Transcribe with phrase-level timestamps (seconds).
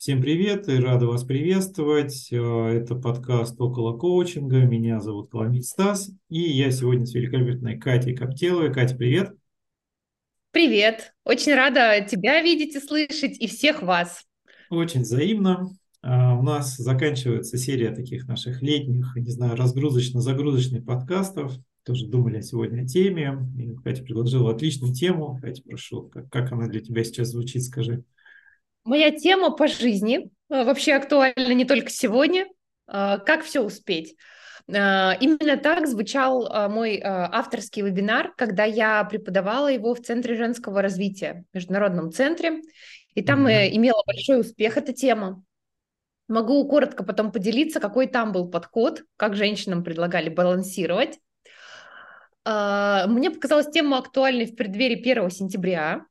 [0.00, 2.32] Всем привет и рада вас приветствовать.
[2.32, 2.36] Э,
[2.68, 4.60] это подкаст «Около коучинга».
[4.60, 6.10] Меня зовут Коломит Стас.
[6.30, 8.72] И я сегодня с великолепной Катей Коптеловой.
[8.72, 9.34] Катя, привет.
[10.52, 11.12] Привет.
[11.24, 14.24] Очень рада тебя видеть и слышать, и всех вас.
[14.70, 15.68] Очень взаимно.
[16.00, 21.52] А, у нас заканчивается серия таких наших летних, не знаю, разгрузочно-загрузочных подкастов.
[21.84, 23.36] Тоже думали сегодня о теме.
[23.58, 25.38] И Катя предложила отличную тему.
[25.42, 28.02] Катя, прошу, как, как она для тебя сейчас звучит, скажи.
[28.90, 32.46] Моя тема по жизни э, вообще актуальна не только сегодня.
[32.88, 34.16] Э, как все успеть?
[34.66, 41.44] Э, именно так звучал мой авторский вебинар, когда я преподавала его в Центре женского развития,
[41.52, 42.62] Международном центре.
[43.14, 43.68] И там mm-hmm.
[43.76, 45.40] имела большой успех эта тема.
[46.26, 51.20] Могу коротко потом поделиться, какой там был подход, как женщинам предлагали балансировать.
[52.44, 56.06] Мне показалась тема актуальной в преддверии 1 сентября,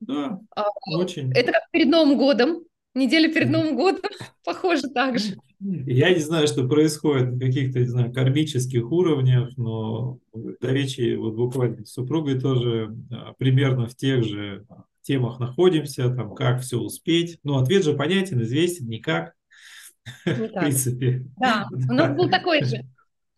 [0.00, 0.64] да, а,
[0.96, 1.32] очень.
[1.32, 2.64] Это как перед Новым годом.
[2.94, 4.02] Неделя перед Новым годом,
[4.44, 5.36] похоже так же.
[5.60, 11.34] Я не знаю, что происходит на каких-то, не знаю, кармических уровнях, но до речи вот
[11.34, 14.64] буквально с супругой тоже а, примерно в тех же
[15.02, 17.38] темах находимся, там, как все успеть.
[17.42, 19.34] Но ответ же понятен, известен, никак.
[20.26, 20.50] Никак.
[20.50, 21.24] В принципе.
[21.38, 22.84] Да, у нас был такой же.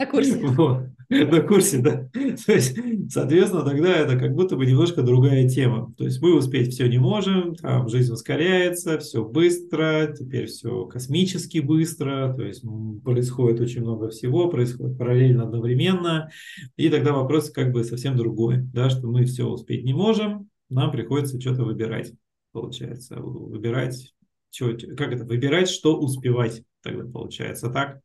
[0.01, 0.37] На курсе.
[0.43, 0.87] Вот.
[1.11, 2.09] На курсе, да.
[2.13, 2.79] То есть,
[3.11, 5.93] соответственно, тогда это как будто бы немножко другая тема.
[5.99, 11.59] То есть мы успеть все не можем, там жизнь ускоряется, все быстро, теперь все космически
[11.59, 12.65] быстро, то есть
[13.05, 16.31] происходит очень много всего, происходит параллельно, одновременно,
[16.77, 20.93] и тогда вопрос как бы совсем другой, да, что мы все успеть не можем, нам
[20.93, 22.13] приходится что-то выбирать,
[22.53, 24.15] получается, выбирать,
[24.53, 28.01] что, как это, выбирать, что успевать тогда получается, так?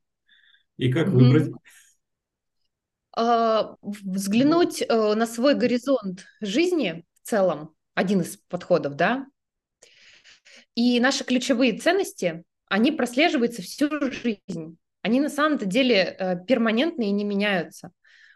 [0.78, 1.12] И как mm-hmm.
[1.12, 1.52] выбрать?
[3.16, 9.26] А, взглянуть э, на свой горизонт жизни в целом, один из подходов, да,
[10.76, 14.78] и наши ключевые ценности, они прослеживаются всю жизнь.
[15.02, 17.92] Они на самом-то деле э, перманентные и не меняются.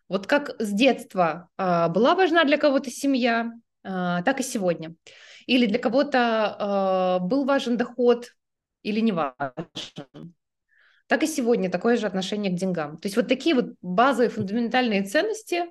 [0.07, 3.51] Вот как с детства а, была важна для кого-то семья,
[3.83, 4.95] а, так и сегодня.
[5.45, 8.31] Или для кого-то был важен доход
[8.81, 10.33] или не важен
[11.09, 12.99] так и сегодня такое же отношение к деньгам.
[12.99, 15.63] То есть вот такие вот базовые фундаментальные ценности,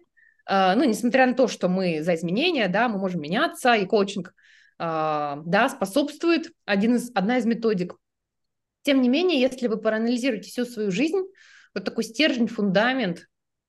[0.44, 4.34] а, ну, несмотря на то, что мы за изменения, да, мы можем меняться, и коучинг,
[4.78, 7.94] а, да, способствует один из, одна из методик.
[8.82, 11.22] Тем не менее, если вы проанализируете всю свою жизнь,
[11.72, 13.28] вот такой стержень, фундамент,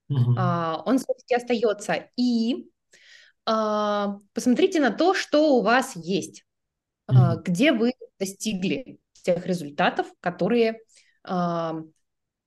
[0.09, 0.33] угу.
[0.39, 2.07] он все-таки остается.
[2.15, 2.67] И
[3.43, 6.45] посмотрите на то, что у вас есть,
[7.07, 7.41] угу.
[7.43, 10.79] где вы достигли тех результатов, которые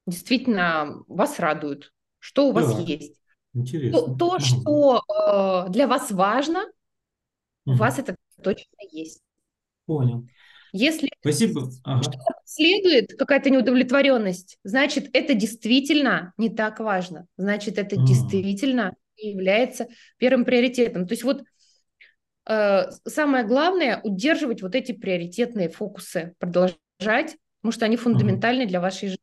[0.06, 3.20] действительно вас радуют, что у вас да, есть.
[3.54, 4.00] Интересно.
[4.00, 5.03] То, то что
[5.66, 6.65] э, для вас важно,
[7.65, 7.75] угу.
[7.75, 9.21] у вас это точно есть.
[9.87, 10.26] Понял.
[10.72, 11.69] Если Спасибо.
[11.84, 12.10] Ага.
[12.47, 17.26] следует какая-то неудовлетворенность, значит, это действительно не так важно.
[17.37, 18.06] Значит, это а.
[18.06, 21.06] действительно является первым приоритетом.
[21.06, 21.44] То есть вот
[22.48, 29.08] э, самое главное удерживать вот эти приоритетные фокусы, продолжать потому что они фундаментальны для вашей
[29.10, 29.22] жизни.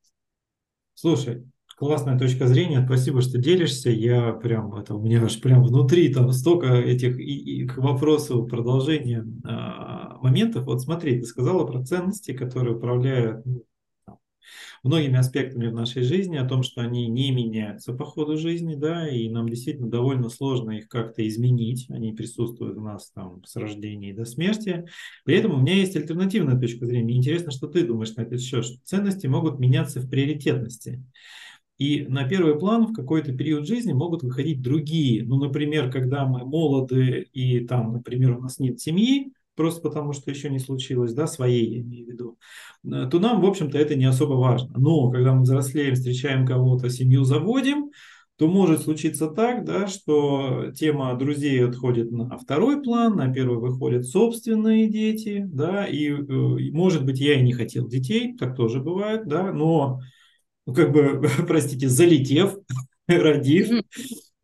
[0.94, 1.45] Слушай,
[1.75, 3.89] классная точка зрения, спасибо, что делишься.
[3.89, 8.45] Я прям, это у меня аж прям внутри там столько этих и, и к вопросу
[8.45, 10.66] продолжения а, моментов.
[10.66, 13.66] Вот смотри, ты сказала про ценности, которые управляют ну,
[14.84, 19.08] многими аспектами в нашей жизни, о том, что они не меняются по ходу жизни, да,
[19.08, 24.14] и нам действительно довольно сложно их как-то изменить, они присутствуют у нас там с рождения
[24.14, 24.86] до смерти.
[25.26, 27.16] При этом у меня есть альтернативная точка зрения.
[27.16, 31.04] интересно, что ты думаешь на этот счет, что ценности могут меняться в приоритетности.
[31.80, 35.24] И на первый план в какой-то период жизни могут выходить другие.
[35.24, 40.31] Ну, например, когда мы молоды и там, например, у нас нет семьи, просто потому что
[40.31, 42.38] еще не случилось, да, своей я имею в виду,
[42.86, 44.74] э, то нам, в общем-то, это не особо важно.
[44.78, 47.92] Но когда мы взрослеем, встречаем кого-то, семью заводим,
[48.38, 54.08] то может случиться так, да, что тема друзей отходит на второй план, на первый выходят
[54.08, 59.28] собственные дети, да, и, э, может быть я и не хотел детей, так тоже бывает,
[59.28, 60.00] да, но
[60.66, 62.56] ну, как бы, простите, залетев,
[63.10, 63.83] родив,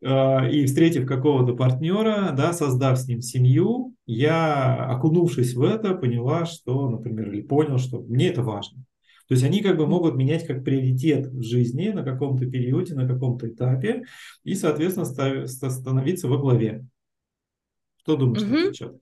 [0.02, 6.88] и встретив какого-то партнера, да, создав с ним семью, я, окунувшись в это, поняла, что,
[6.90, 8.84] например, или понял, что мне это важно.
[9.28, 13.08] То есть они как бы могут менять как приоритет в жизни на каком-то периоде, на
[13.08, 14.04] каком-то этапе
[14.44, 16.86] и, соответственно, становиться во главе.
[18.02, 18.52] Что думаешь угу.
[18.52, 19.00] на этот?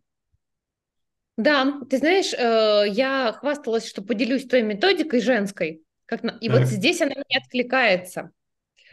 [1.37, 6.31] Да, ты знаешь, э, я хвасталась, что поделюсь той методикой женской, как на...
[6.41, 6.61] и так.
[6.61, 8.31] вот здесь она не откликается.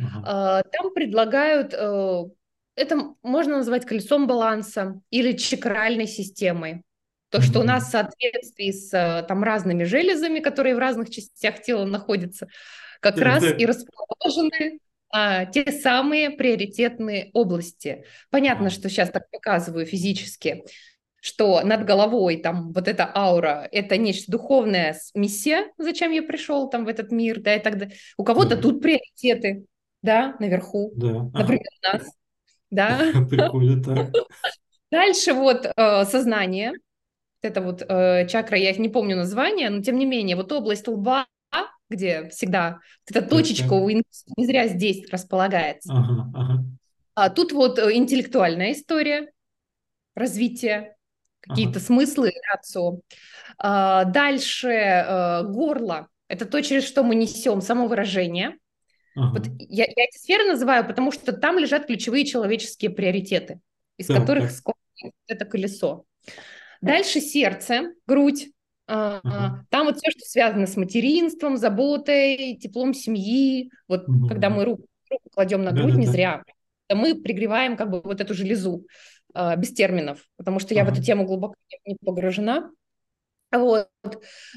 [0.02, 0.64] Uh-huh.
[0.72, 2.24] Там предлагают, э,
[2.76, 6.84] это можно назвать колесом баланса или чакральной системой.
[7.30, 11.62] То, что у нас в соответствии с э, там разными железами, которые в разных частях
[11.62, 12.48] тела находятся,
[13.00, 14.80] как раз и расположены
[15.14, 18.06] а, те самые приоритетные области.
[18.30, 20.64] Понятно, что сейчас так показываю физически,
[21.22, 26.86] что над головой там вот эта аура– это нечто духовное, миссия, зачем я пришел там
[26.86, 27.96] в этот мир, да, и так далее.
[28.18, 29.66] У кого-то тут приоритеты,
[30.02, 31.30] да, наверху, да.
[31.34, 31.98] например, ага.
[31.98, 32.12] нас,
[32.70, 33.00] да.
[33.30, 34.12] Прикольно так.
[34.92, 36.74] Дальше вот э, сознание,
[37.42, 40.88] это вот э, чакра, я их не помню название, но тем не менее, вот область
[40.88, 41.26] лба,
[41.92, 44.04] где всегда эта точечка у не
[44.38, 45.94] зря здесь располагается.
[45.94, 46.66] Ага, ага.
[47.14, 49.32] А тут вот э, интеллектуальная история,
[50.16, 50.96] развитие,
[51.42, 51.86] какие-то ага.
[51.86, 53.02] смыслы, рацио.
[53.58, 58.58] А, дальше э, горло, это то, через что мы несем самовыражение.
[59.16, 59.32] Ага.
[59.34, 63.60] Вот я, я эти сферы называю, потому что там лежат ключевые человеческие приоритеты,
[63.98, 65.10] из да, которых да.
[65.28, 66.06] это колесо.
[66.82, 68.50] Дальше сердце, грудь.
[68.90, 69.60] Uh-huh.
[69.70, 73.72] Там вот все, что связано с материнством, заботой, теплом семьи.
[73.88, 74.28] Вот uh-huh.
[74.28, 76.44] когда мы руку, руку кладем на грудь, да, не да, зря.
[76.94, 78.86] Мы пригреваем как бы вот эту железу
[79.34, 81.56] uh, без терминов, потому что я в эту тему глубоко
[81.86, 82.70] не погружена.
[83.52, 83.90] Вот.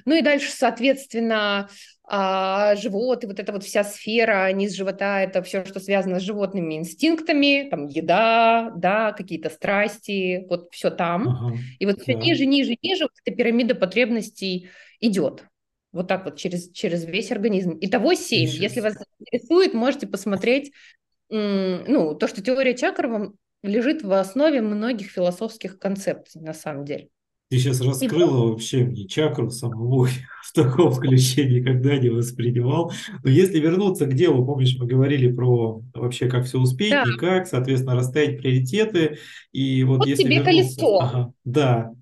[0.05, 1.69] Ну и дальше, соответственно,
[2.07, 6.23] а, живот и вот эта вот вся сфера низ живота, это все, что связано с
[6.23, 11.29] животными инстинктами, там еда, да, какие-то страсти, вот все там.
[11.29, 12.21] Ага, и вот все да.
[12.21, 14.69] ниже, ниже, ниже вот эта пирамида потребностей
[15.01, 15.47] идет.
[15.93, 17.79] Вот так вот через, через весь организм.
[17.81, 18.49] Итого 7.
[18.49, 18.61] Сейчас.
[18.61, 20.73] Если вас интересует, можете посмотреть,
[21.31, 27.09] ну, то, что теория чакр вам лежит в основе многих философских концепций, на самом деле.
[27.51, 30.09] Ты сейчас раскрыла вообще мне чакру самого
[30.43, 32.93] в таком ключе никогда не воспринимал.
[33.23, 37.05] Но если вернуться к делу, помнишь, мы говорили про вообще как все успеть, да.
[37.05, 39.19] никак, соответственно, расставить приоритеты.
[39.53, 40.77] И вот, вот если тебе вернуться...
[40.81, 40.99] колесо.
[41.01, 41.93] Ага, да.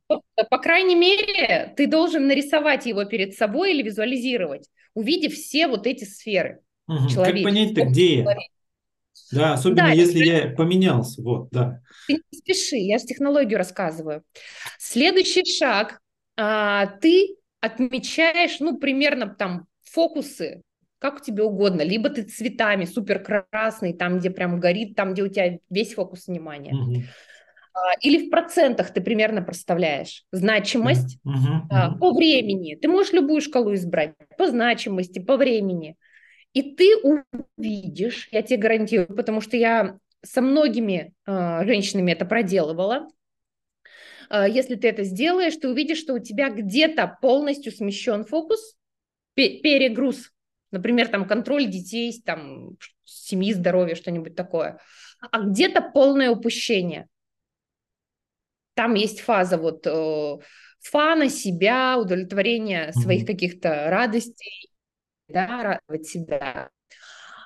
[0.50, 6.04] По крайней мере, ты должен нарисовать его перед собой или визуализировать, увидев все вот эти
[6.04, 6.60] сферы.
[6.88, 7.14] Угу.
[7.14, 8.36] Как понять-то, где я?
[9.32, 11.81] Да, особенно да, если я поменялся, вот, да.
[12.06, 14.23] Ты не спеши, я же технологию рассказываю.
[14.79, 16.00] Следующий шаг,
[16.37, 20.62] а, ты отмечаешь, ну, примерно там фокусы,
[20.99, 25.29] как тебе угодно, либо ты цветами супер красный, там, где прям горит, там, где у
[25.29, 26.75] тебя весь фокус внимания.
[26.75, 27.02] Угу.
[28.02, 31.99] Или в процентах ты примерно представляешь значимость угу, угу.
[31.99, 32.75] по времени.
[32.75, 35.96] Ты можешь любую шкалу избрать по значимости, по времени.
[36.52, 43.08] И ты увидишь, я тебе гарантирую, потому что я со многими э, женщинами это проделывала.
[44.31, 48.76] Э, если ты это сделаешь, ты увидишь, что у тебя где-то полностью смещен фокус,
[49.34, 50.31] перегруз,
[50.70, 54.78] например, там контроль детей, там семьи, здоровья, что-нибудь такое,
[55.31, 57.08] а где-то полное упущение.
[58.75, 60.37] Там есть фаза вот э,
[60.81, 64.71] фана себя, удовлетворения своих каких-то радостей
[65.28, 66.70] да, радовать себя.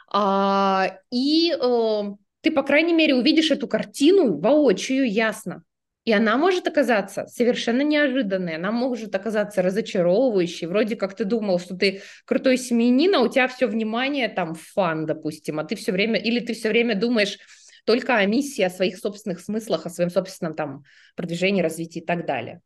[0.09, 2.03] А, и э,
[2.41, 5.65] ты, по крайней мере, увидишь эту картину воочию ясно.
[6.05, 10.69] И она может оказаться совершенно неожиданной, она может оказаться разочаровывающей.
[10.69, 15.05] Вроде как ты думал, что ты крутой семьянин, а у тебя все внимание там фан,
[15.05, 17.39] допустим, а ты все время, или ты все время думаешь
[17.85, 20.85] только о миссии, о своих собственных смыслах, о своем собственном там
[21.17, 22.61] продвижении, развитии и так далее.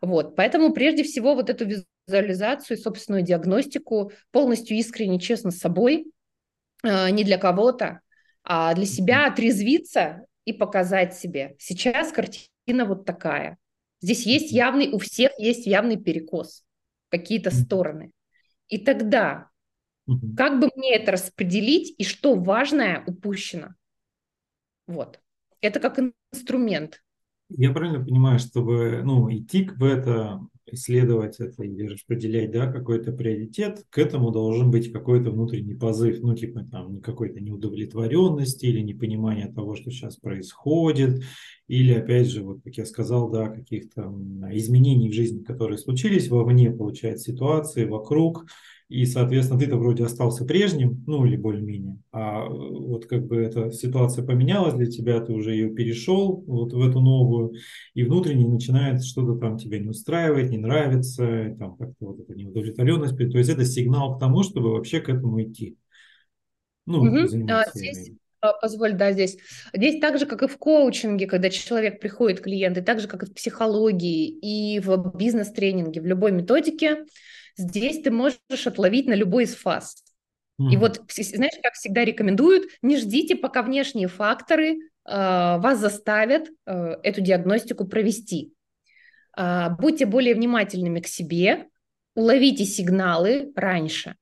[0.00, 1.66] Вот, поэтому прежде всего вот эту
[2.06, 6.12] визуализацию, собственную диагностику, полностью искренне, честно с собой,
[6.82, 8.00] э, не для кого-то,
[8.44, 11.56] а для себя отрезвиться и показать себе.
[11.58, 13.58] Сейчас картина вот такая.
[14.00, 16.64] Здесь есть явный, у всех есть явный перекос,
[17.08, 18.12] какие-то стороны.
[18.68, 19.48] И тогда,
[20.36, 23.74] как бы мне это распределить и что важное упущено?
[24.86, 25.20] Вот.
[25.60, 25.98] Это как
[26.32, 27.02] инструмент.
[27.48, 30.40] Я правильно понимаю, чтобы ну, идти в это,
[30.72, 36.34] исследовать это или распределять да, какой-то приоритет, к этому должен быть какой-то внутренний позыв, ну
[36.34, 41.22] типа там какой-то неудовлетворенности или непонимания того, что сейчас происходит,
[41.68, 44.02] или опять же, вот как я сказал, да, каких-то
[44.52, 48.46] изменений в жизни, которые случились вовне, получается, ситуации вокруг,
[48.88, 54.24] и, соответственно, ты-то вроде остался прежним, ну или более-менее, а вот как бы эта ситуация
[54.24, 57.54] поменялась для тебя, ты уже ее перешел вот в эту новую,
[57.94, 63.16] и внутренне начинает что-то там тебя не устраивать, не нравится, там как-то вот эта неудовлетворенность,
[63.16, 65.76] то есть это сигнал к тому, чтобы вообще к этому идти.
[66.86, 67.26] Ну, угу.
[67.26, 67.76] заниматься.
[67.76, 68.12] Здесь
[68.60, 69.38] позволь, да, здесь.
[69.74, 73.24] Здесь так же, как и в коучинге, когда человек приходит, клиент, и так же, как
[73.24, 77.04] и в психологии, и в бизнес-тренинге, в любой методике,
[77.56, 80.04] Здесь ты можешь отловить на любой из фаз.
[80.60, 80.72] Mm-hmm.
[80.72, 86.96] И вот, знаешь, как всегда рекомендуют, не ждите, пока внешние факторы э, вас заставят э,
[87.02, 88.52] эту диагностику провести.
[89.36, 91.68] А, будьте более внимательными к себе,
[92.14, 94.16] уловите сигналы раньше.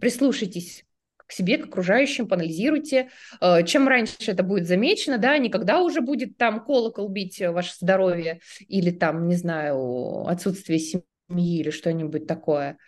[0.00, 0.84] Прислушайтесь
[1.16, 3.10] к себе, к окружающим, поанализируйте.
[3.40, 8.40] Э, чем раньше это будет замечено, да, никогда уже будет там колокол бить ваше здоровье
[8.68, 12.78] или там, не знаю, отсутствие семьи или что-нибудь такое.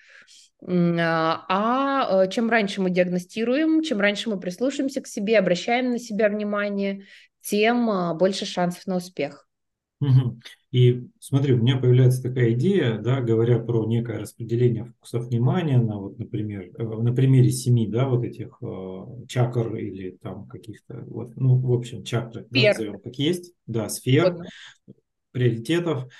[0.63, 5.99] А, а э, чем раньше мы диагностируем, чем раньше мы прислушаемся к себе, обращаем на
[5.99, 7.05] себя внимание,
[7.43, 9.47] тем а, больше шансов на успех.
[10.73, 15.99] И смотри, у меня появляется такая идея, да, говоря про некое распределение фокусов внимания на,
[15.99, 21.35] вот, например, э, на примере семи, да, вот этих э, чакр или там каких-то, вот,
[21.37, 24.47] ну, в общем, чакры, да, назовем как есть, да, сфер, Ладно.
[25.31, 26.13] приоритетов.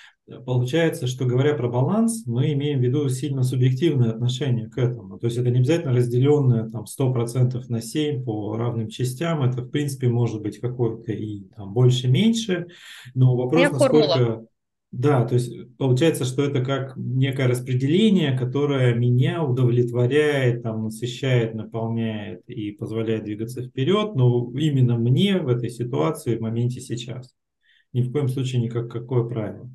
[0.45, 5.19] Получается, что говоря про баланс, мы имеем в виду сильно субъективное отношение к этому.
[5.19, 9.45] То есть это не обязательно разделенное там 100% на 7 по равным частям.
[9.45, 12.67] Это, в принципе, может быть какое-то и там больше-меньше.
[13.15, 14.09] Но вопрос, насколько...
[14.09, 14.47] Формула.
[14.93, 22.49] Да, то есть получается, что это как некое распределение, которое меня удовлетворяет, там, насыщает, наполняет
[22.49, 27.35] и позволяет двигаться вперед, но именно мне в этой ситуации, в моменте сейчас.
[27.93, 29.71] Ни в коем случае не как какое правило.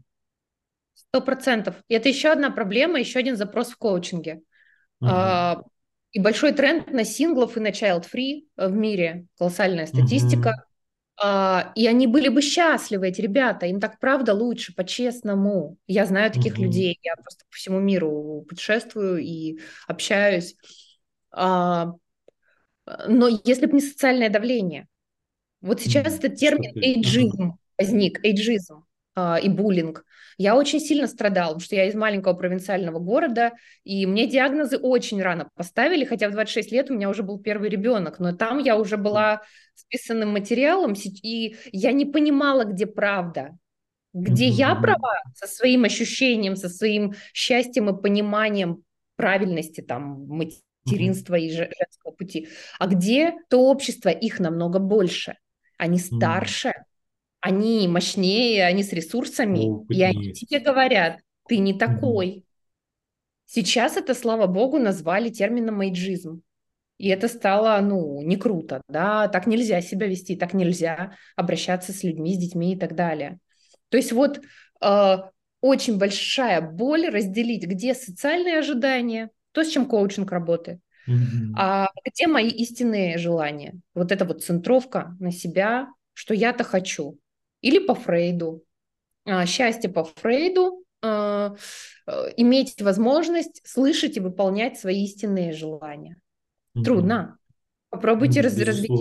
[0.94, 1.76] Сто процентов.
[1.88, 4.42] И это еще одна проблема, еще один запрос в коучинге.
[5.02, 5.08] Uh-huh.
[5.10, 5.62] А,
[6.12, 10.50] и большой тренд на синглов и на child-free в мире, колоссальная статистика.
[10.50, 10.72] Uh-huh.
[11.24, 15.78] А, и они были бы счастливы, эти ребята, им так правда лучше, по-честному.
[15.88, 16.64] Я знаю таких uh-huh.
[16.64, 20.56] людей, я просто по всему миру путешествую и общаюсь.
[21.32, 21.94] А,
[23.08, 24.88] но если бы не социальное давление,
[25.62, 26.20] вот сейчас uh-huh.
[26.20, 28.86] этот термин эйджизм возник, эйджизм
[29.18, 30.06] и буллинг.
[30.38, 33.52] Я очень сильно страдала, потому что я из маленького провинциального города,
[33.84, 37.70] и мне диагнозы очень рано поставили, хотя в 26 лет у меня уже был первый
[37.70, 39.42] ребенок, но там я уже была
[39.76, 43.58] списанным материалом, и я не понимала, где правда,
[44.14, 44.54] где mm-hmm.
[44.54, 48.84] я права со своим ощущением, со своим счастьем и пониманием
[49.18, 51.46] правильности там материнства mm-hmm.
[51.46, 52.48] и женского пути,
[52.80, 55.36] а где то общество, их намного больше,
[55.78, 56.91] они старше, mm-hmm
[57.42, 60.00] они мощнее, они с ресурсами, Опытнее.
[60.00, 62.46] и они тебе говорят, ты не такой.
[63.46, 66.42] Сейчас это, слава богу, назвали термином эйджизм.
[66.98, 72.04] И это стало, ну, не круто, да, так нельзя себя вести, так нельзя обращаться с
[72.04, 73.40] людьми, с детьми и так далее.
[73.90, 74.40] То есть вот
[74.82, 75.18] э,
[75.62, 80.80] очень большая боль разделить, где социальные ожидания, то, с чем коучинг работает,
[81.10, 81.54] mm-hmm.
[81.58, 83.74] а где мои истинные желания.
[83.96, 87.18] Вот эта вот центровка на себя, что я-то хочу
[87.62, 88.64] или по Фрейду.
[89.26, 91.56] А, счастье по Фрейду а,
[92.08, 96.18] э, иметь возможность слышать и выполнять свои истинные желания.
[96.74, 97.38] Трудно.
[97.90, 98.92] Попробуйте ну, раз развить.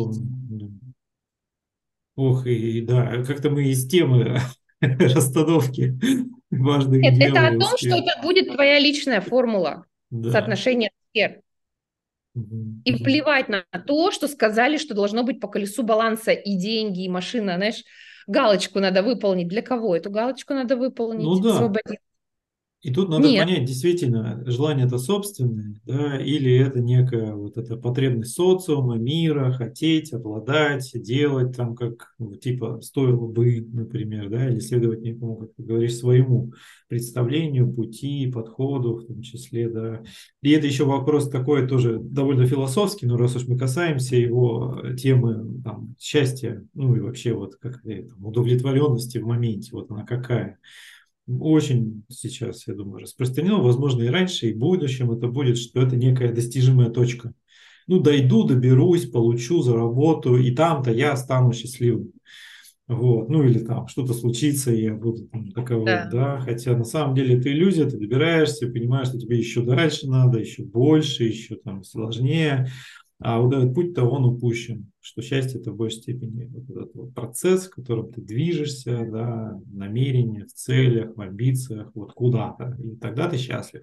[2.17, 4.39] Ох, и да, как-то мы из темы
[4.81, 5.99] расстановки
[6.51, 10.33] важных Нет, это о том, что это будет твоя личная формула да.
[10.33, 11.41] соотношения сфер.
[12.85, 17.09] И плевать на то, что сказали, что должно быть по колесу баланса и деньги, и
[17.09, 17.83] машина, знаешь,
[18.31, 19.49] галочку надо выполнить.
[19.49, 21.25] Для кого эту галочку надо выполнить?
[21.25, 21.55] Ну да.
[21.55, 22.01] Освободить.
[22.83, 23.45] И тут надо Нет.
[23.45, 30.15] понять, действительно, желание это собственное, да, или это некая вот эта потребность социума, мира, хотеть,
[30.15, 35.63] обладать, делать там как, ну, типа, стоило бы, например, да, или следовать некому, как ты
[35.63, 36.55] говоришь, своему
[36.89, 40.03] представлению, пути, подходу в том числе, да.
[40.41, 45.61] И это еще вопрос такой тоже довольно философский, но раз уж мы касаемся его темы
[45.63, 50.57] там, счастья, ну и вообще вот как там, удовлетворенности в моменте, вот она какая
[51.29, 55.97] очень сейчас, я думаю, распространено, возможно, и раньше, и в будущем это будет, что это
[55.97, 57.33] некая достижимая точка.
[57.87, 62.13] Ну, дойду, доберусь, получу, заработаю, и там-то я стану счастливым.
[62.91, 66.09] Вот, ну или там что-то случится, и я буду там, таковым, да.
[66.11, 66.41] да.
[66.41, 70.65] Хотя на самом деле это иллюзия, ты добираешься, понимаешь, что тебе еще дальше надо, еще
[70.65, 72.69] больше, еще там сложнее.
[73.21, 77.15] А вот этот путь-то он упущен, что счастье это в большей степени вот этот вот
[77.15, 83.29] процесс, в котором ты движешься, да, намерение, в целях, в амбициях, вот куда-то, и тогда
[83.29, 83.83] ты счастлив.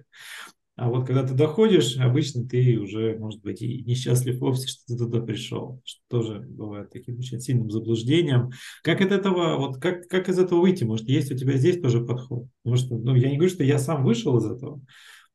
[0.78, 4.96] А вот когда ты доходишь, обычно ты уже, может быть, и несчастлив вовсе, что ты
[4.96, 8.50] туда пришел, что тоже бывает таким очень сильным заблуждением.
[8.84, 10.84] Как от этого, вот как, как из этого выйти?
[10.84, 12.46] Может, есть у тебя здесь тоже подход?
[12.62, 14.80] Потому что, ну, я не говорю, что я сам вышел из этого,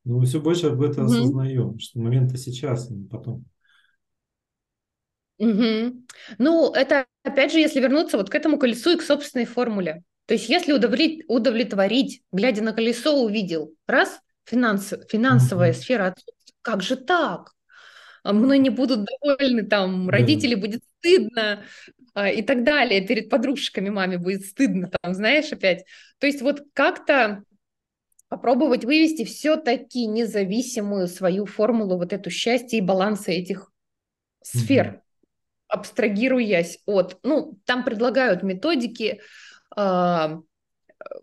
[0.05, 1.09] но все больше об этом mm-hmm.
[1.09, 3.43] осознаем, что момент-то сейчас, а не потом.
[5.43, 6.05] Угу.
[6.37, 10.03] Ну, это опять же, если вернуться вот к этому колесу и к собственной формуле.
[10.25, 15.77] То есть, если удовлетворить, удовлетворить глядя на колесо, увидел, раз, финанс, финансовая угу.
[15.77, 16.15] сфера,
[16.61, 17.51] как же так?
[18.23, 20.61] А мной не будут довольны, там, родители да.
[20.61, 21.63] будет стыдно,
[22.13, 23.05] а, и так далее.
[23.05, 25.83] Перед подружками маме будет стыдно, там, знаешь, опять.
[26.19, 27.43] То есть вот как-то
[28.29, 33.71] попробовать вывести все-таки независимую свою формулу вот эту счастья и баланса этих
[34.41, 35.02] сфер.
[35.73, 39.21] Абстрагируясь от, ну, там предлагают методики,
[39.75, 40.37] э,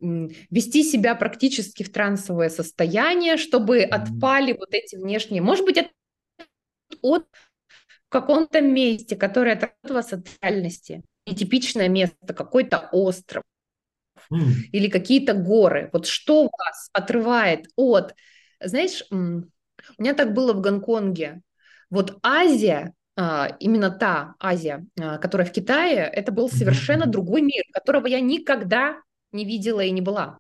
[0.00, 5.90] вести себя практически в трансовое состояние, чтобы отпали вот эти внешние, может быть, это
[7.02, 7.26] от
[8.07, 13.45] в каком-то месте, которое отрывает вас от реальности, нетипичное место, какой-то остров,
[14.33, 14.52] mm.
[14.73, 15.90] или какие-то горы.
[15.92, 18.14] Вот что вас отрывает от...
[18.61, 19.45] Знаешь, у
[19.99, 21.40] меня так было в Гонконге.
[21.88, 22.95] Вот Азия,
[23.60, 29.02] именно та Азия, а, которая в Китае, это был совершенно другой мир, которого я никогда
[29.32, 30.38] не видела и не была.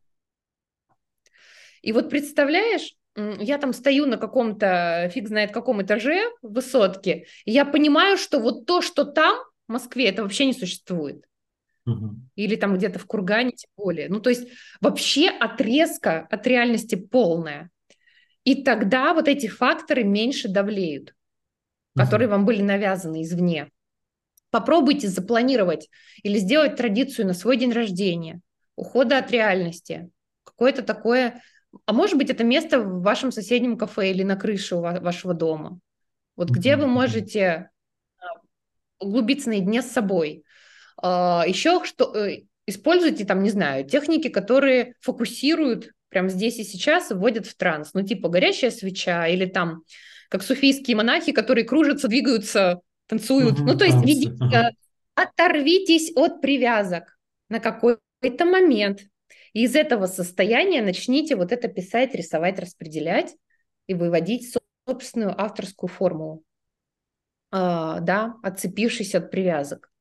[1.82, 7.64] И вот представляешь, я там стою на каком-то, фиг знает каком этаже высотке, и я
[7.64, 9.36] понимаю, что вот то, что там,
[9.68, 11.24] в Москве, это вообще не существует.
[11.86, 12.16] Угу.
[12.36, 14.08] Или там где-то в Кургане, тем более.
[14.08, 14.48] Ну, то есть
[14.80, 17.70] вообще отрезка от реальности полная.
[18.44, 21.14] И тогда вот эти факторы меньше давлеют,
[21.94, 22.04] угу.
[22.04, 23.70] которые вам были навязаны извне.
[24.50, 25.88] Попробуйте запланировать
[26.22, 28.40] или сделать традицию на свой день рождения,
[28.74, 30.10] ухода от реальности,
[30.44, 31.42] какое-то такое,
[31.86, 35.78] а может быть это место в вашем соседнем кафе или на крыше у вашего дома,
[36.36, 37.70] вот где вы можете
[38.18, 38.24] а,
[38.98, 40.44] углубиться наедине с собой,
[41.00, 47.10] а, Еще что э, используйте там, не знаю, техники, которые фокусируют прямо здесь и сейчас
[47.10, 47.90] вводят в транс.
[47.94, 49.82] Ну, типа горящая свеча или там,
[50.30, 53.58] как суфийские монахи, которые кружатся, двигаются, танцуют.
[53.58, 54.70] Угу, ну, то есть, видите, ага.
[55.16, 57.18] оторвитесь от привязок
[57.48, 59.00] на какой-то момент.
[59.52, 63.34] И из этого состояния начните вот это писать, рисовать, распределять
[63.88, 64.56] и выводить
[64.86, 66.44] собственную авторскую формулу,
[67.50, 69.92] а, да, отцепившись от привязок.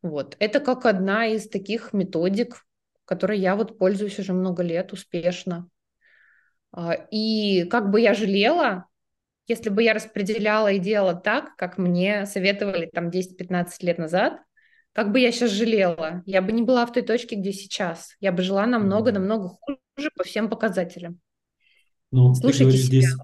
[0.00, 0.34] Вот.
[0.38, 2.64] Это как одна из таких методик,
[3.04, 5.68] которой я вот пользуюсь уже много лет успешно.
[6.72, 8.87] А, и как бы я жалела,
[9.48, 14.40] если бы я распределяла и делала так, как мне советовали там 10-15 лет назад,
[14.92, 18.16] как бы я сейчас жалела, я бы не была в той точке, где сейчас.
[18.20, 21.20] Я бы жила намного-намного хуже по всем показателям.
[22.10, 23.00] Ну, Слушайте ты говоришь, себя.
[23.00, 23.14] здесь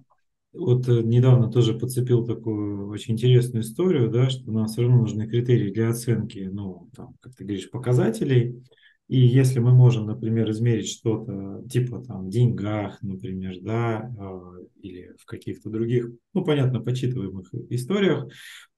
[0.55, 5.27] вот э, недавно тоже подцепил такую очень интересную историю, да, что нам все равно нужны
[5.27, 8.63] критерии для оценки, ну, там, как ты говоришь, показателей.
[9.09, 15.15] И если мы можем, например, измерить что-то типа там в деньгах, например, да, а, или
[15.19, 18.27] в каких-то других, ну, понятно, почитываемых историях,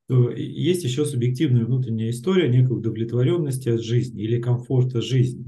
[0.09, 5.47] то есть еще субъективная внутренняя история некой удовлетворенности от жизни или комфорта жизни.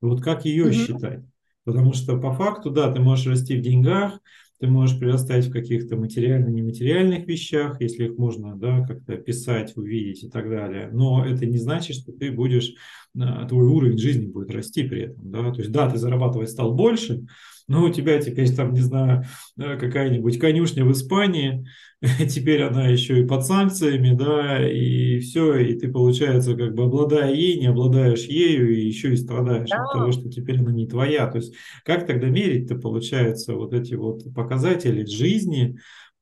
[0.00, 0.72] Вот как ее mm-hmm.
[0.72, 1.24] считать?
[1.64, 4.20] Потому что по факту, да, ты можешь расти в деньгах,
[4.58, 10.28] ты можешь прирастать в каких-то материально-нематериальных вещах, если их можно да, как-то описать, увидеть и
[10.28, 10.88] так далее.
[10.92, 12.74] Но это не значит, что ты будешь,
[13.18, 15.30] а, твой уровень жизни будет расти при этом.
[15.30, 15.52] Да?
[15.52, 17.26] То есть да, ты зарабатывать стал больше,
[17.68, 19.24] но у тебя теперь там, не знаю,
[19.56, 21.66] какая-нибудь конюшня в Испании,
[22.28, 27.32] теперь она еще и под санкциями, да, и все, и ты, получается, как бы обладая
[27.32, 29.82] ей, не обладаешь ею, и еще и страдаешь да.
[29.82, 31.26] от того, что теперь она не твоя.
[31.26, 35.78] То есть как тогда мерить-то, получается, вот эти вот показатели жизни,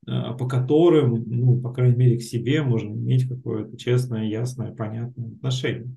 [0.06, 5.32] а, по которым, ну, по крайней мере, к себе можно иметь какое-то честное, ясное, понятное
[5.32, 5.96] отношение.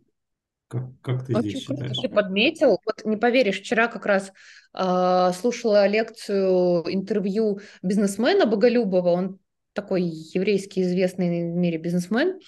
[0.68, 1.98] Как, как ты Очень здесь считаешь?
[1.98, 2.80] Ты подметил.
[2.86, 4.34] Вот не поверишь, вчера как раз
[4.74, 9.10] э, слушала лекцию, интервью бизнесмена Боголюбова.
[9.10, 9.40] Он
[9.74, 12.40] такой еврейский известный в мире бизнесмен.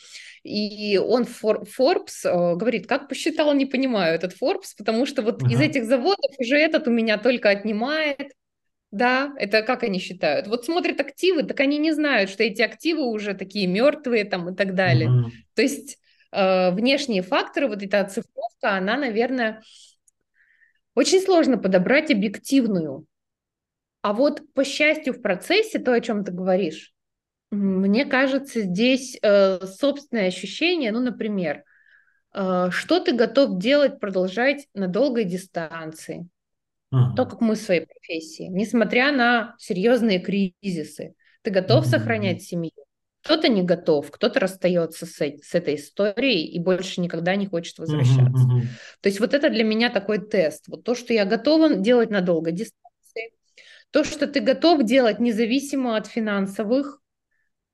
[0.44, 5.54] И он Forbes э, говорит, как посчитал, не понимаю этот Forbes, потому что вот ага.
[5.54, 8.32] из этих заводов уже этот у меня только отнимает.
[8.92, 10.48] Да, это как они считают?
[10.48, 14.56] Вот смотрят активы, так они не знают, что эти активы уже такие мертвые там и
[14.56, 15.10] так далее.
[15.10, 15.32] Ага.
[15.54, 16.00] То есть
[16.32, 19.62] внешние факторы, вот эта оцифровка, она, наверное,
[20.96, 23.06] очень сложно подобрать объективную.
[24.02, 26.94] А вот по счастью в процессе, то, о чем ты говоришь,
[27.52, 31.64] мне кажется, здесь э, собственное ощущение, ну, например,
[32.34, 36.28] э, что ты готов делать, продолжать на долгой дистанции,
[36.92, 37.16] ага.
[37.16, 41.98] то, как мы в своей профессии, несмотря на серьезные кризисы, ты готов ага.
[41.98, 42.72] сохранять семью,
[43.24, 48.22] кто-то не готов, кто-то расстается с, с этой историей и больше никогда не хочет возвращаться.
[48.22, 48.62] Uh-huh.
[49.02, 50.68] То есть вот это для меня такой тест.
[50.68, 53.34] Вот то, что я готова делать на долгой дистанции,
[53.92, 57.02] то, что ты готов делать независимо от финансовых.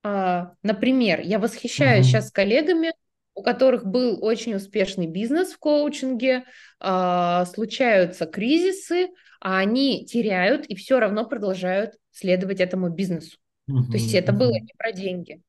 [0.03, 2.09] А, например, я восхищаюсь uh-huh.
[2.09, 2.93] сейчас коллегами,
[3.35, 6.45] у которых был очень успешный бизнес в коучинге,
[6.79, 9.09] а, случаются кризисы,
[9.41, 13.37] а они теряют и все равно продолжают следовать этому бизнесу.
[13.69, 15.41] Uh-huh, То есть это было не про деньги.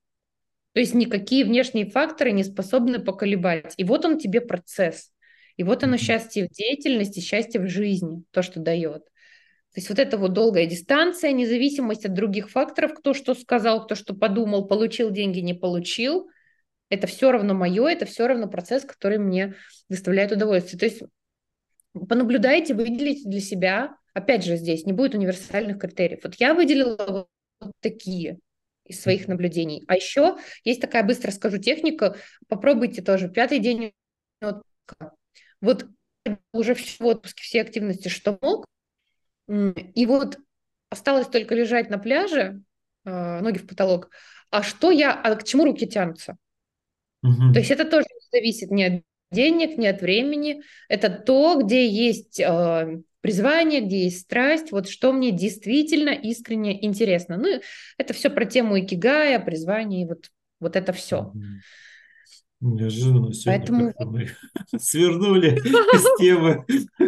[0.73, 3.75] То есть никакие внешние факторы не способны поколебать.
[3.77, 5.11] И вот он тебе процесс.
[5.57, 9.05] И вот оно счастье в деятельности, счастье в жизни, то, что дает.
[9.77, 13.95] То есть вот эта вот долгая дистанция, независимость от других факторов, кто что сказал, кто
[13.95, 16.29] что подумал, получил деньги, не получил,
[16.89, 19.55] это все равно мое, это все равно процесс, который мне
[19.89, 20.79] доставляет удовольствие.
[20.79, 21.03] То есть
[22.09, 26.21] понаблюдайте, выделите для себя, опять же здесь не будет универсальных критериев.
[26.23, 27.27] Вот я выделила
[27.61, 28.39] вот такие
[28.85, 29.85] из своих наблюдений.
[29.89, 32.17] А еще есть такая, быстро скажу, техника,
[32.49, 33.29] попробуйте тоже.
[33.29, 33.93] Пятый день
[35.61, 35.87] вот
[36.53, 38.67] уже в отпуске все активности, что мог,
[39.49, 40.39] и вот
[40.91, 42.63] осталось только лежать на пляже,
[43.05, 44.11] а, ноги в потолок,
[44.51, 46.37] а что я, а к чему руки тянутся?
[47.23, 47.53] Угу.
[47.53, 52.39] То есть это тоже зависит не от денег, не от времени, это то, где есть
[52.41, 57.37] э, призвание, где есть страсть, вот что мне действительно искренне интересно.
[57.37, 57.61] Ну,
[57.99, 61.33] это все про тему икигая, призвание, вот, вот это все.
[62.61, 63.95] Неожиданно сегодня Поэтому...
[63.99, 64.31] мы
[64.79, 66.65] свернули с темы,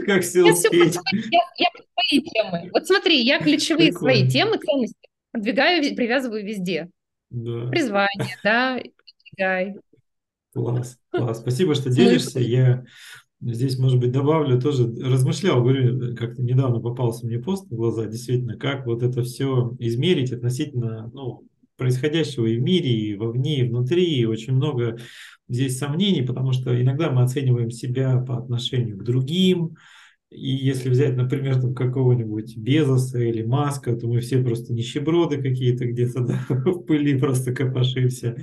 [0.06, 0.96] как все успеть.
[1.12, 2.70] Я, я свои темы.
[2.72, 4.18] Вот смотри, я ключевые Прикольно.
[4.18, 6.90] свои темы, ценности продвигаю, привязываю везде.
[7.30, 7.68] Да.
[7.68, 9.76] Призвание, да, икигай.
[10.52, 11.38] Класс, класс.
[11.38, 12.40] Спасибо, что делишься.
[12.40, 12.84] Я
[13.40, 18.56] здесь, может быть, добавлю тоже, размышлял, говорю, как-то недавно попался мне пост в глаза, действительно,
[18.56, 21.44] как вот это все измерить относительно, ну,
[21.76, 24.98] происходящего и в мире, и вовне, и внутри, и очень много
[25.48, 29.76] здесь сомнений, потому что иногда мы оцениваем себя по отношению к другим,
[30.30, 35.86] и если взять, например, там какого-нибудь Безоса или Маска, то мы все просто нищеброды какие-то
[35.86, 38.36] где-то да, в пыли просто копошимся.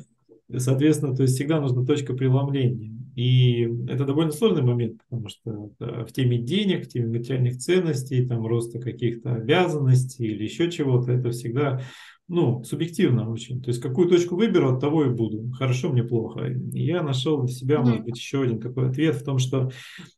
[0.55, 2.91] Соответственно, то есть всегда нужна точка преломления.
[3.15, 8.45] И это довольно сложный момент, потому что в теме денег, в теме материальных ценностей, там
[8.45, 11.81] роста каких-то обязанностей или еще чего-то, это всегда
[12.27, 13.61] ну, субъективно очень.
[13.61, 15.51] То есть какую точку выберу, от того и буду.
[15.51, 16.47] Хорошо мне, плохо.
[16.47, 19.69] И я нашел для себя, может быть, еще один такой ответ в том, что,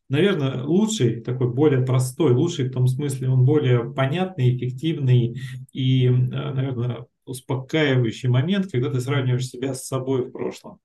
[0.08, 5.36] наверное, лучший, такой более простой, лучший в том смысле, он более понятный, эффективный
[5.72, 10.80] и, э, наверное, успокаивающий момент, когда ты сравниваешь себя с собой в прошлом.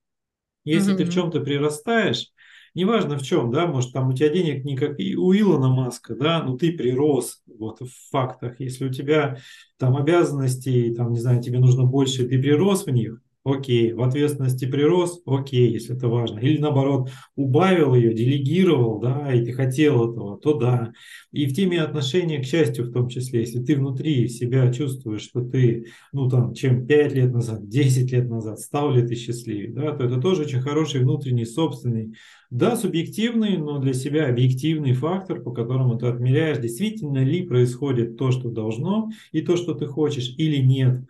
[0.64, 0.96] Если mm-hmm.
[0.96, 2.30] ты в чем-то прирастаешь,
[2.74, 6.14] неважно в чем, да, может там у тебя денег не как и у Илона Маска,
[6.14, 8.60] да, но ты прирос вот в фактах.
[8.60, 9.38] Если у тебя
[9.78, 14.64] там обязанностей, там, не знаю, тебе нужно больше, ты прирос в них, окей, в ответственности
[14.64, 16.38] прирос, окей, если это важно.
[16.38, 20.92] Или наоборот, убавил ее, делегировал, да, и ты хотел этого, то да.
[21.30, 25.42] И в теме отношения к счастью в том числе, если ты внутри себя чувствуешь, что
[25.42, 29.92] ты, ну там, чем 5 лет назад, 10 лет назад стал ли ты счастливее, да,
[29.92, 32.14] то это тоже очень хороший внутренний, собственный,
[32.50, 38.30] да, субъективный, но для себя объективный фактор, по которому ты отмеряешь, действительно ли происходит то,
[38.30, 41.00] что должно, и то, что ты хочешь, или нет.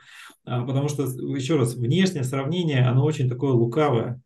[0.44, 4.20] А, потому что, еще раз, внешнее сравнение, оно очень такое лукавое.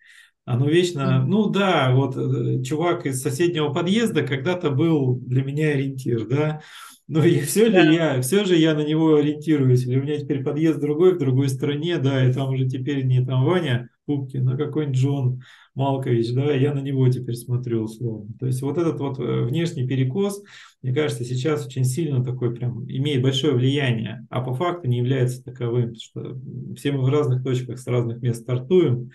[0.44, 6.26] Оно вечно, ну да, вот э, чувак из соседнего подъезда когда-то был для меня ориентир,
[6.26, 6.62] да,
[7.06, 7.82] но я, все, да.
[7.82, 11.18] ли я, все же я на него ориентируюсь, или у меня теперь подъезд другой, в
[11.18, 15.42] другой стране, да, и там уже теперь не там Ваня Пупкин, а какой-нибудь Джон
[15.74, 18.32] Малкович, да, я на него теперь смотрю условно.
[18.40, 20.42] То есть вот этот вот э, внешний перекос,
[20.82, 25.44] мне кажется, сейчас очень сильно такой прям имеет большое влияние, а по факту не является
[25.44, 26.40] таковым, потому что
[26.74, 29.10] все мы в разных точках с разных мест стартуем,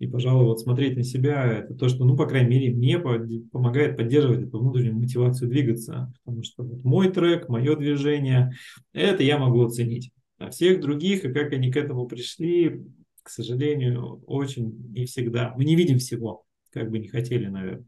[0.00, 3.96] и, пожалуй, вот смотреть на себя, это то, что, ну, по крайней мере, мне помогает
[3.96, 8.50] поддерживать эту внутреннюю мотивацию двигаться, потому что вот мой трек, мое движение,
[8.92, 10.10] это я могу оценить.
[10.38, 12.82] А всех других, и как они к этому пришли,
[13.22, 15.52] к сожалению, очень не всегда.
[15.56, 17.84] Мы не видим всего, как бы не хотели, наверное.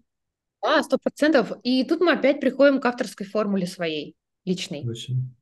[0.63, 1.53] А, сто процентов.
[1.63, 4.89] И тут мы опять приходим к авторской формуле своей, личной.
[4.89, 5.35] Очень.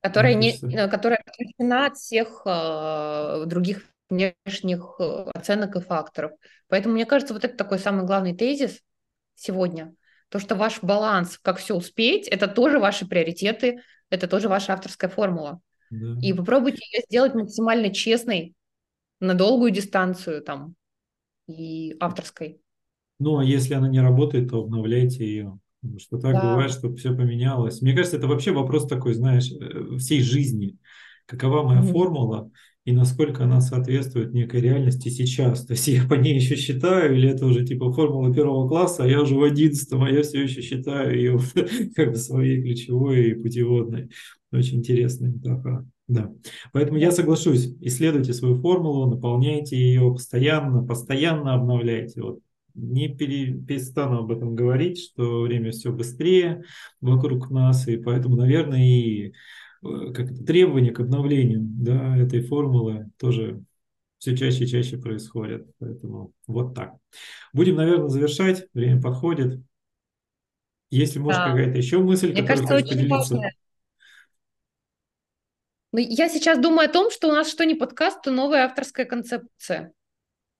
[0.00, 0.52] Которая, не,
[0.88, 6.32] которая отличена от всех э, других внешних э, оценок и факторов.
[6.68, 8.80] Поэтому, мне кажется, вот это такой самый главный тезис
[9.34, 9.94] сегодня.
[10.28, 15.10] То, что ваш баланс, как все успеть, это тоже ваши приоритеты, это тоже ваша авторская
[15.10, 15.60] формула.
[15.90, 16.16] Да.
[16.20, 18.54] И попробуйте ее сделать максимально честной,
[19.22, 20.74] на долгую дистанцию там
[21.46, 22.60] и авторской.
[23.18, 25.58] Ну, а если она не работает, то обновляйте ее.
[25.80, 26.50] Потому что так да.
[26.50, 27.82] бывает, что все поменялось.
[27.82, 30.76] Мне кажется, это вообще вопрос такой, знаешь, э, всей жизни.
[31.26, 31.92] Какова моя mm-hmm.
[31.92, 32.50] формула
[32.84, 35.66] и насколько она соответствует некой реальности сейчас.
[35.66, 39.06] То есть я по ней еще считаю, или это уже типа формула первого класса, а
[39.06, 41.40] я уже в одиннадцатом, а я все еще считаю ее
[41.94, 44.10] как бы своей ключевой и путеводной.
[44.50, 45.86] Очень интересная метафора.
[46.08, 46.32] Да.
[46.72, 52.22] Поэтому я соглашусь, исследуйте свою формулу, наполняйте ее постоянно, постоянно обновляйте.
[52.22, 52.40] Вот
[52.74, 56.64] не перестану об этом говорить, что время все быстрее
[57.00, 59.32] вокруг нас, и поэтому, наверное, и
[59.82, 63.62] э, как это, требование к обновлению да, этой формулы тоже
[64.18, 65.66] все чаще и чаще происходят.
[65.78, 66.94] Поэтому вот так.
[67.52, 68.66] Будем, наверное, завершать.
[68.72, 69.60] Время подходит.
[70.90, 71.50] Если, может, да.
[71.50, 73.34] какая-то еще мысль, Мне кажется, очень поделиться.
[73.34, 73.54] Важная.
[75.92, 79.04] Ну, я сейчас думаю о том, что у нас что не подкаст, то новая авторская
[79.04, 79.92] концепция.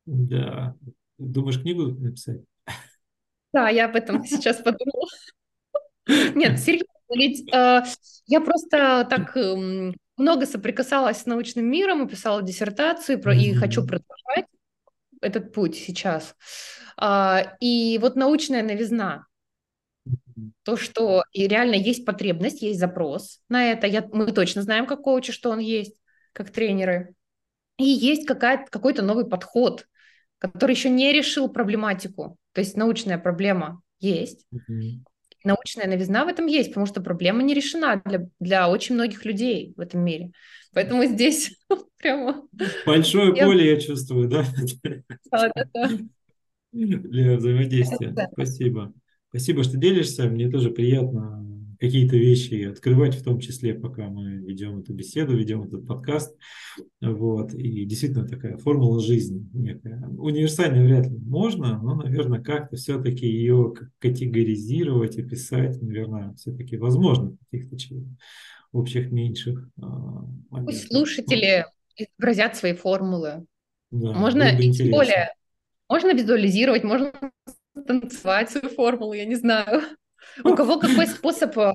[0.04, 0.76] Да.
[1.18, 2.42] Думаешь, книгу написать?
[3.52, 5.08] Да, я об этом сейчас подумала.
[6.34, 7.82] Нет, серьезно, ведь э,
[8.26, 13.40] я просто так э, много соприкасалась с научным миром и писала диссертацию про, mm-hmm.
[13.40, 14.46] и хочу продолжать
[15.20, 16.34] этот путь сейчас.
[16.96, 19.26] А, и вот научная новизна,
[20.64, 23.86] то, что и реально есть потребность, есть запрос на это.
[23.86, 25.96] Я, мы точно знаем, как коучи, что он есть,
[26.32, 27.14] как тренеры.
[27.78, 29.86] И есть какой-то новый подход,
[30.38, 32.36] который еще не решил проблематику.
[32.52, 34.46] То есть научная проблема есть.
[34.54, 35.04] Mm-hmm.
[35.44, 39.72] Научная новизна в этом есть, потому что проблема не решена для, для очень многих людей
[39.76, 40.32] в этом мире.
[40.72, 41.56] Поэтому здесь
[41.98, 42.46] прямо...
[42.86, 44.44] Большое поле я чувствую, да?
[45.30, 45.90] Да, да, да.
[46.72, 48.14] Взаимодействия.
[48.32, 48.92] Спасибо.
[49.32, 50.28] Спасибо, что делишься.
[50.28, 51.42] Мне тоже приятно
[51.80, 56.36] какие-то вещи открывать, в том числе, пока мы ведем эту беседу, ведем этот подкаст.
[57.00, 57.54] Вот.
[57.54, 60.06] И действительно такая формула жизни некая.
[60.18, 67.50] Универсальной вряд ли можно, но, наверное, как-то все-таки ее категоризировать, описать, наверное, все-таки возможно в
[67.50, 67.96] каких-то
[68.70, 69.86] общих, меньших а,
[70.50, 70.66] моментах.
[70.66, 71.64] Пусть слушатели
[71.96, 73.46] изобразят свои формулы.
[73.90, 74.44] Да, можно,
[74.90, 75.34] более,
[75.88, 77.12] можно визуализировать, можно
[78.00, 79.82] танцевать свою формулу, я не знаю.
[80.44, 81.74] У кого какой способ э,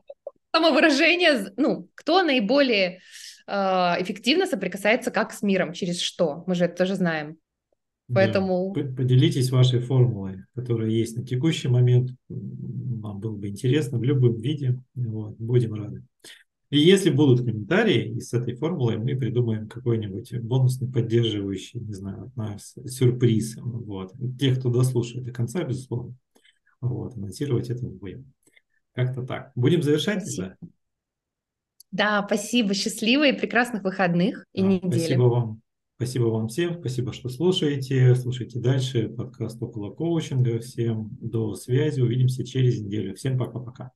[0.56, 3.00] самовыражения, ну, кто наиболее
[3.48, 6.44] э, эффективно соприкасается как с миром, через что?
[6.48, 7.38] Мы же это тоже знаем.
[8.14, 8.74] Поэтому...
[8.74, 8.84] Да.
[8.84, 12.12] Поделитесь вашей формулой, которая есть на текущий момент.
[12.30, 14.80] Нам было бы интересно в любом виде.
[14.96, 16.04] Вот, будем рады.
[16.70, 22.36] И если будут комментарии с этой формулой, мы придумаем какой-нибудь бонусный, поддерживающий, не знаю, от
[22.36, 23.58] нас сюрприз.
[23.62, 24.14] Вот.
[24.38, 26.16] Тех, кто дослушает до конца, безусловно,
[26.82, 28.34] вот, анонсировать это будем.
[28.94, 29.52] Как-то так.
[29.56, 30.24] Будем завершать?
[30.24, 30.58] Спасибо.
[31.92, 32.74] Да, спасибо.
[32.74, 34.90] Счастливых и прекрасных выходных и да, недели.
[34.90, 35.62] Спасибо вам.
[35.96, 36.80] Спасибо вам всем.
[36.80, 38.14] Спасибо, что слушаете.
[38.16, 40.60] Слушайте дальше подкаст около коучинга.
[40.60, 42.02] Всем до связи.
[42.02, 43.16] Увидимся через неделю.
[43.16, 43.92] Всем пока-пока.